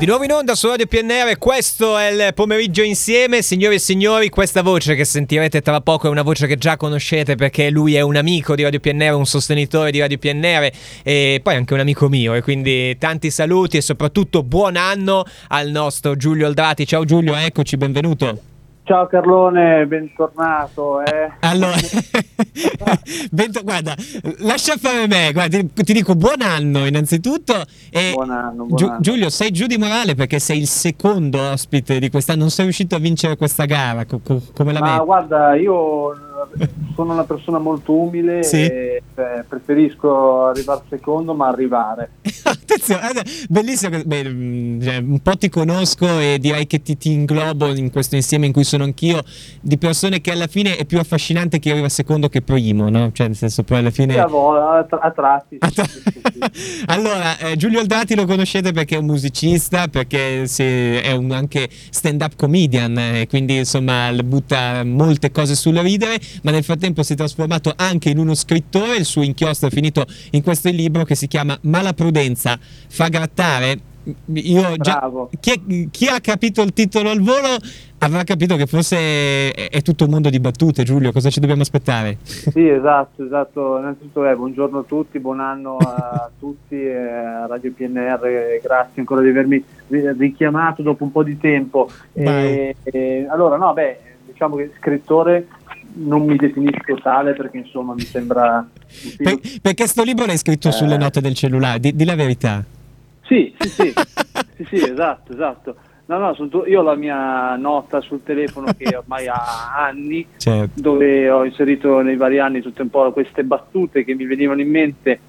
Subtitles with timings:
[0.00, 4.30] Di nuovo in onda su Radio PNR, questo è il pomeriggio insieme, signore e signori,
[4.30, 8.00] questa voce che sentirete tra poco è una voce che già conoscete perché lui è
[8.00, 10.70] un amico di Radio PNR, un sostenitore di Radio PNR
[11.02, 15.68] e poi anche un amico mio e quindi tanti saluti e soprattutto buon anno al
[15.68, 16.86] nostro Giulio Aldrati.
[16.86, 18.49] Ciao Giulio, eccoci, benvenuto.
[18.90, 21.00] Ciao Carlone, bentornato.
[21.02, 21.30] Eh.
[21.42, 21.76] Allora,
[23.30, 23.94] bento, guarda,
[24.38, 27.54] lascia fare me, guarda, ti, ti, dico buon anno innanzitutto.
[27.88, 28.98] E buon anno, buon Giu, anno.
[28.98, 32.96] Giulio, sei giù di morale perché sei il secondo ospite di quest'anno, non sei riuscito
[32.96, 35.04] a vincere questa gara, co, co, come la Ma metti?
[35.04, 36.12] guarda, io
[36.94, 38.56] sono una persona molto umile Sì?
[38.56, 42.10] e eh, preferisco arrivare secondo ma arrivare.
[42.44, 47.12] Attenzione, eh, bellissimo, beh, mm, cioè, un po' ti conosco e direi che ti, ti
[47.12, 49.22] inglobo in questo insieme in cui sono anch'io,
[49.60, 53.10] di persone che alla fine è più affascinante chi arriva secondo che primo, no?
[53.12, 54.12] Cioè nel senso poi alla fine...
[54.12, 55.56] Sì, a, vo- a, tra- a tratti.
[55.60, 56.02] A sì, tra- sì,
[56.52, 56.82] sì.
[56.86, 62.36] allora, eh, Giulio Aldrati lo conoscete perché è un musicista, perché è un anche stand-up
[62.36, 67.72] comedian, eh, quindi insomma butta molte cose sulle ridere, ma nel frattempo si è trasformato
[67.76, 71.58] anche in uno scrittore, il suo inchiostro è finito in questo libro che si chiama
[71.62, 73.78] Mala prudenza fa grattare.
[74.32, 77.48] Io già, chi, chi ha capito il titolo al volo
[77.98, 81.62] avrà capito che forse è, è tutto un mondo di battute, Giulio, cosa ci dobbiamo
[81.62, 82.16] aspettare?
[82.24, 83.78] Sì, esatto, esatto.
[83.78, 89.00] Innanzitutto eh, buongiorno a tutti, buon anno a tutti, eh, a Radio PNR, eh, grazie
[89.00, 91.88] ancora di avermi ri- richiamato dopo un po' di tempo.
[92.14, 95.46] E- e- allora, no, beh, diciamo che scrittore
[95.94, 98.66] non mi definisco tale perché insomma mi sembra...
[99.16, 100.98] Per- perché sto libro l'hai scritto sulle Eh.
[100.98, 102.64] note del cellulare, di, di la verità.
[103.22, 103.92] Sì, sì, sì,
[104.56, 105.76] sì, sì, esatto, esatto.
[106.06, 110.26] No, no, sono tu- io ho la mia nota sul telefono che ormai ha anni,
[110.36, 110.80] Certo.
[110.80, 114.70] dove ho inserito nei vari anni tutte un po' queste battute che mi venivano in
[114.70, 115.20] mente,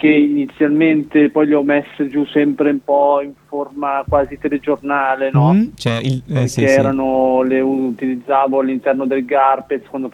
[0.00, 5.52] che inizialmente poi le ho messe giù sempre un po' in forma quasi telegiornale, no?
[5.52, 6.64] Mm, cioè, il- eh, sì, sì.
[6.64, 10.10] erano, le utilizzavo all'interno del Garpez, quando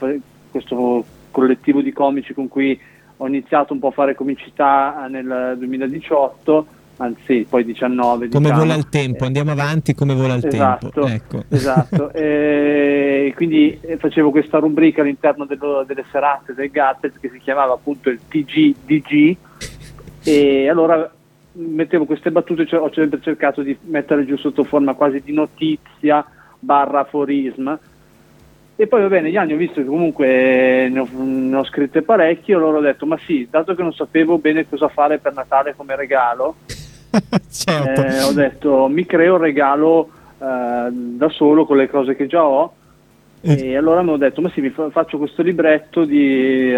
[0.51, 2.77] questo collettivo di comici con cui
[3.19, 6.67] ho iniziato un po' a fare comicità nel 2018,
[6.97, 8.29] anzi poi 19.
[8.29, 8.61] Come diciamo.
[8.63, 11.07] vola il tempo, Eh, andiamo avanti come vola il esatto, tempo.
[11.07, 11.45] Ecco.
[11.55, 12.11] esatto.
[13.27, 17.73] E quindi eh, facevo questa rubrica all'interno dello- delle serate del Garpez che si chiamava
[17.75, 19.37] appunto il TGDG
[20.27, 21.11] e allora
[21.53, 26.25] mettevo queste battute, cioè, ho sempre cercato di mettere giù sotto forma quasi di notizia
[26.59, 27.79] barra aforisma
[28.79, 32.03] e poi va bene, gli anni ho visto che comunque ne ho, ne ho scritte
[32.03, 35.75] parecchie, allora ho detto ma sì, dato che non sapevo bene cosa fare per Natale
[35.75, 36.57] come regalo,
[37.51, 38.03] certo.
[38.03, 42.45] eh, ho detto mi creo un regalo eh, da solo con le cose che già
[42.45, 42.75] ho
[43.41, 43.69] Eh.
[43.69, 46.75] e allora mi ho detto ma sì mi fa- faccio questo libretto di,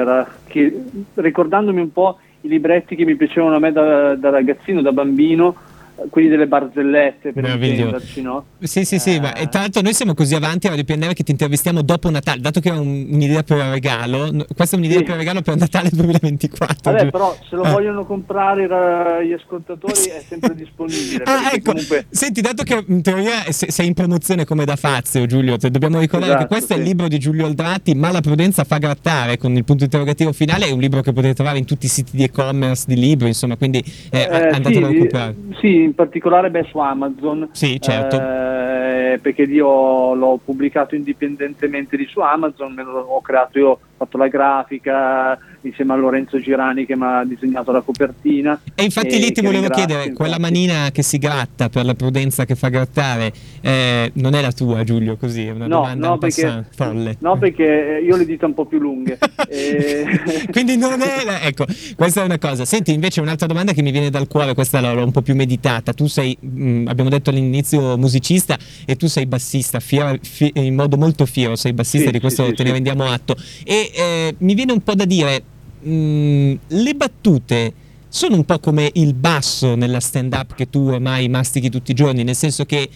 [0.46, 4.92] che, ricordandomi un po' i libretti che mi piacevano a me da, da ragazzino, da
[4.92, 5.56] bambino
[5.98, 8.44] eh, quelli delle barzellette per intenderci no?
[8.60, 9.20] Sì, sì, sì, Eh.
[9.20, 12.10] ma e tra l'altro noi siamo così avanti a Radio PNR che ti intervistiamo dopo
[12.10, 15.04] Natale, dato che è un- un'idea per regalo, questa è un'idea Sì.
[15.04, 16.92] per regalo per Natale 2024.
[16.92, 17.72] Vabbè, però se lo Ah.
[17.72, 21.24] vogliono comprare ra- gli ascoltatori è sempre disponibile.
[21.24, 21.72] Ah, ecco.
[21.72, 25.70] comunque- Senti, dato che in teoria se- sei in promozione come da Fazio, Giulio, te
[25.70, 26.88] dobbiamo ricordare Esatto, che questo è il sì.
[26.88, 30.70] libro di Giulio Aldrati, Ma la prudenza fa grattare, con il punto interrogativo finale, è
[30.70, 33.82] un libro che potete trovare in tutti i siti di e-commerce di libri, insomma, quindi
[34.10, 35.34] eh, Eh, andatelo a sì, recuperare.
[35.60, 37.48] sì, in particolare beh, su Amazon.
[37.52, 38.16] Sì, certo.
[38.16, 43.78] eh, perché io l'ho pubblicato indipendentemente di su Amazon, me lo ho creato io, ho
[43.96, 48.60] fatto la grafica insieme a Lorenzo Girani che mi ha disegnato la copertina.
[48.74, 50.40] E infatti e lì ti volevo chiedere, quella infatti.
[50.54, 54.84] manina che si gratta per la prudenza che fa grattare, eh, non è la tua
[54.84, 57.16] Giulio, così, è una No, domanda no perché, folle.
[57.20, 59.18] no, perché io ho le dita un po' più lunghe.
[59.50, 60.04] E-
[60.50, 61.24] Quindi non è.
[61.24, 61.64] la- Ecco,
[61.96, 62.64] questa è una cosa.
[62.66, 65.77] Senti, invece, un'altra domanda che mi viene dal cuore, questa l'ho un po' più meditata.
[65.82, 70.96] Tu sei, mh, abbiamo detto all'inizio, musicista e tu sei bassista, fiero- fi- in modo
[70.96, 73.36] molto fiero, sei bassista, Sì, di questo sì, te ne rendiamo atto.
[73.64, 75.42] E eh, mi viene un po' da dire,
[75.80, 77.72] mh, le battute.
[78.10, 82.24] Sono un po' come il basso nella stand-up che tu ormai mastichi tutti i giorni,
[82.24, 82.88] nel senso che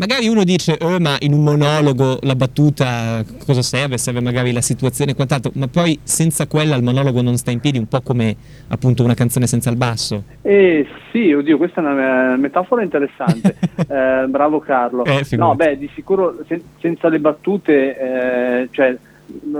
[0.00, 3.98] magari uno dice, oh, ma in un monologo la battuta cosa serve?
[3.98, 7.60] Serve magari la situazione e quant'altro, ma poi senza quella il monologo non sta in
[7.60, 8.34] piedi, un po' come
[8.68, 10.24] appunto una canzone senza il basso.
[10.40, 13.56] Eh sì, oddio, questa è una metafora interessante.
[13.90, 15.04] Eh, bravo Carlo.
[15.04, 18.96] Eh, no, beh, di sicuro sen- senza le battute, eh, cioè,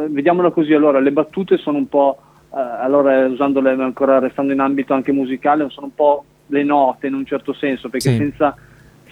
[0.08, 2.16] vediamola così, allora, le battute sono un po',
[2.54, 7.14] eh, allora usandole ancora restando in ambito anche musicale, sono un po' le note in
[7.14, 8.16] un certo senso, perché Sì.
[8.18, 8.54] senza,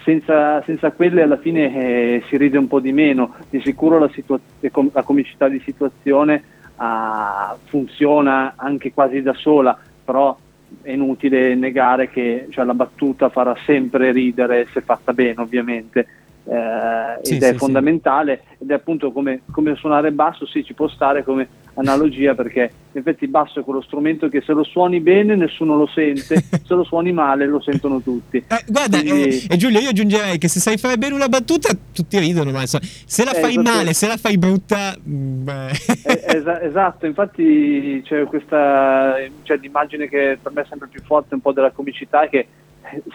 [0.08, 3.34] senza, senza quelle alla fine eh, si ride un po' di meno.
[3.50, 6.42] Di sicuro la, situa- la comicità di situazione
[6.76, 10.34] ah, funziona anche quasi da sola, però
[10.80, 16.06] è inutile negare che cioè, la battuta farà sempre ridere se fatta bene ovviamente
[16.44, 18.64] eh, sì, ed è sì, fondamentale sì.
[18.64, 23.00] ed è appunto come, come suonare basso sì ci può stare come analogia perché in
[23.00, 26.74] effetti il basso è quello strumento che se lo suoni bene nessuno lo sente, se
[26.74, 28.36] lo suoni male lo sentono tutti.
[28.36, 29.46] Eh, guarda, Quindi...
[29.48, 32.84] eh, Giulio, io aggiungerei che se sai fare bene una battuta tutti ridono, ma insomma,
[32.84, 33.70] se la fai esatto.
[33.70, 34.96] male, se la fai brutta...
[35.08, 35.48] Mm.
[35.48, 41.34] Eh, es- esatto, infatti c'è questa c'è l'immagine che per me è sempre più forte
[41.34, 42.46] un po' della comicità che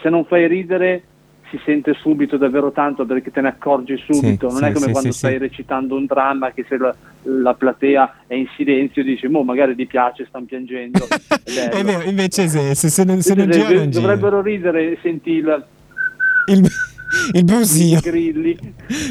[0.00, 1.02] se non fai ridere
[1.54, 4.86] si sente subito davvero tanto perché te ne accorgi subito, sì, non sì, è come
[4.86, 9.28] sì, quando stai recitando un dramma che se la, la, platea è in silenzio dici,
[9.28, 11.06] mo magari ti piace, stanno piangendo.
[11.44, 15.64] è vero, invece se, se, se non, se non gira, dovrebbero ridere, senti il...
[16.46, 16.70] il
[17.32, 18.00] il brusio.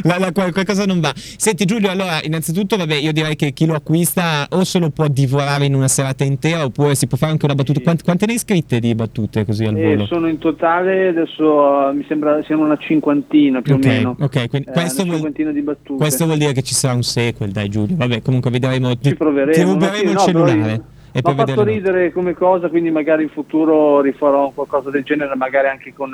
[0.03, 1.11] La, la, qualcosa non va.
[1.15, 5.07] Senti Giulio, allora innanzitutto vabbè, io direi che chi lo acquista o se lo può
[5.07, 7.79] divorare in una serata intera oppure si può fare anche una battuta.
[7.79, 7.83] Sì.
[7.83, 10.05] Quante, quante ne hai scritte di battute così al eh, volo?
[10.05, 14.15] Sono in totale adesso uh, mi sembra siano una cinquantina più okay, o meno.
[14.19, 15.31] Ok, quindi eh, questo, vuol,
[15.97, 17.95] questo, vuol, dire che ci sarà un sequel, dai Giulio.
[17.95, 18.93] Vabbè, comunque vedremo.
[18.99, 19.51] Ci proveremo.
[19.53, 20.81] Ti ruberemo il cellulare.
[21.15, 25.35] E Mi ha fatto ridere come cosa, quindi magari in futuro rifarò qualcosa del genere,
[25.35, 26.09] magari anche con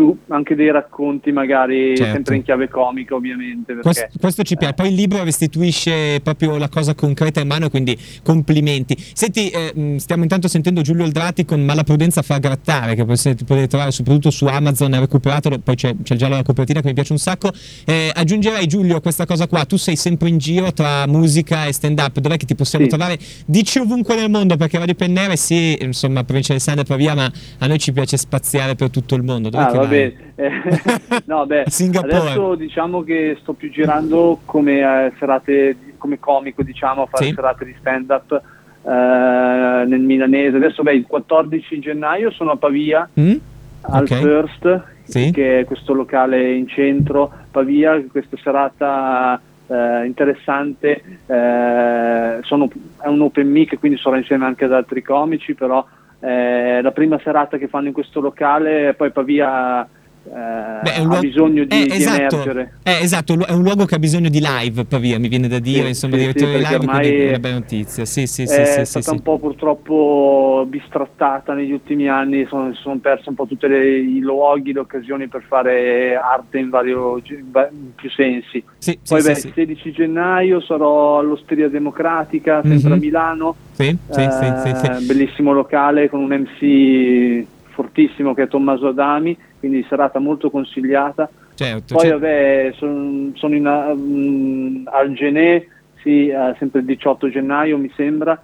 [0.00, 2.12] più anche dei racconti, magari certo.
[2.14, 3.74] sempre in chiave comica, ovviamente.
[3.74, 4.72] Questo, questo, ci piace.
[4.72, 4.76] Eh.
[4.76, 8.96] Poi il libro restituisce proprio la cosa concreta in mano, quindi complimenti.
[9.12, 13.90] Senti, eh, stiamo intanto sentendo Giulio Aldrati con Malaprudenza fa grattare, che potete, potete trovare
[13.90, 17.50] soprattutto su Amazon, recuperatelo, poi c'è, c'è già la copertina che mi piace un sacco.
[17.84, 21.98] Eh, aggiungerei Giulio questa cosa qua, tu sei sempre in giro tra musica e stand
[21.98, 22.90] up, dov'è che ti possiamo sì.
[22.90, 23.18] trovare?
[23.44, 27.66] Dici ovunque nel mondo, perché Radio Pennere sì, insomma, provincia di Sanda via, ma a
[27.66, 29.50] noi ci piace spaziare per tutto il mondo.
[29.50, 31.64] Dov'è ah, vabbè, eh, no, beh,
[32.02, 37.32] adesso diciamo che sto più girando come eh, serate, come comico, diciamo, a fare sì.
[37.34, 38.42] serate di stand up
[38.82, 40.56] eh, nel milanese.
[40.56, 43.34] Adesso, beh, il 14 gennaio sono a Pavia, mm?
[43.82, 44.20] al okay.
[44.22, 45.30] First, sì.
[45.32, 52.68] che è questo locale in centro, Pavia, questa serata eh, interessante, eh, sono,
[53.00, 55.84] è un open mic, quindi sarò insieme anche ad altri comici, però
[56.20, 59.88] eh, la prima serata che fanno in questo locale, poi Pavia
[60.22, 62.72] eh, Beh, luogo, ha bisogno di, eh, esatto, di emergere.
[62.82, 65.82] Eh, esatto, è un luogo che ha bisogno di live, Pavia, mi viene da dire,
[65.82, 68.04] sì, insomma, sì, direttore sì, di live, quindi è una bella notizia.
[68.04, 73.30] Sì, sì, sì, è stata un po' purtroppo bistrattata negli ultimi anni, sono, sono persi
[73.30, 78.62] un po' tutti i luoghi, le occasioni per fare arte in, vario, in più sensi.
[79.08, 82.92] Poi beh, il 16 gennaio sarò all'Osteria Democratica, sempre mm-hmm.
[82.92, 87.46] a Milano, sì, sì, eh, bellissimo locale con un MC
[87.80, 91.30] fortissimo che è Tommaso Adami, quindi serata molto consigliata.
[91.54, 92.18] Certo, Poi certo.
[92.18, 95.64] vabbè, sono son in, um, al Genè,
[96.02, 98.40] sì, uh, sempre il 18 gennaio mi sembra,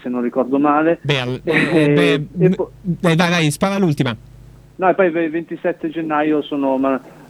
[0.00, 1.00] se non ricordo male.
[1.02, 4.14] Beh, eh, beh, dai, dai, spara l'ultima.
[4.76, 6.78] No, e poi il 27 gennaio sono...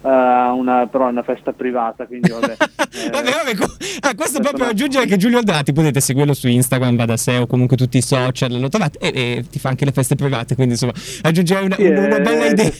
[0.02, 2.56] Uh, una, però è una festa privata, quindi vabbè.
[2.56, 6.96] eh, vabbè, vabbè co- ah, questo proprio aggiungere che Giulio Aldrati potete seguirlo su Instagram,
[6.96, 9.84] va da sé o comunque tutti i social, lo trovate e, e ti fa anche
[9.84, 12.70] le feste private, quindi insomma aggiungere una, sì, una, una bella idea.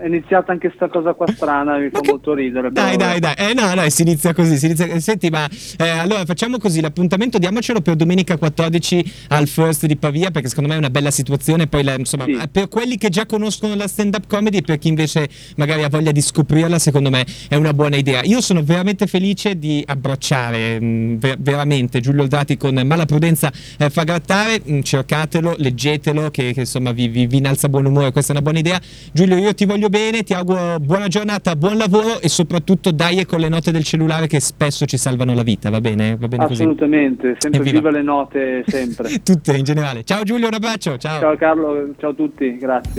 [0.00, 2.10] È iniziata anche questa cosa qua strana, mi fa che...
[2.10, 2.72] molto ridere.
[2.72, 4.98] Dai, però, dai, dai, eh, no, no, si inizia così, si inizia...
[5.00, 10.30] Senti, ma eh, allora facciamo così, l'appuntamento diamocelo per domenica 14 al First di Pavia,
[10.30, 12.38] perché secondo me è una bella situazione, poi la, insomma, sì.
[12.50, 16.22] per quelli che già conoscono la stand-up comedy, per chi invece magari ha voglia di
[16.70, 18.22] scoprirla, secondo me è una buona idea.
[18.22, 23.90] Io sono veramente felice di abbracciare mh, mm, ver- veramente Giulio Oldati con Malaprudenza eh,
[23.90, 28.12] fa grattare, mh, mm, cercatelo, leggetelo che, che insomma vi, vi, vi, innalza buon umore,
[28.12, 28.80] questa è una buona idea.
[29.12, 33.40] Giulio io ti voglio bene, ti auguro buona giornata, buon lavoro e soprattutto dai con
[33.40, 36.16] le note del cellulare che spesso ci salvano la vita, va bene?
[36.16, 37.36] Va bene Assolutamente, così?
[37.40, 39.20] sempre viva le note sempre.
[39.22, 40.04] Tutte in generale.
[40.04, 41.20] Ciao Giulio, un abbraccio, ciao.
[41.20, 42.88] Ciao Carlo, ciao a tutti, grazie.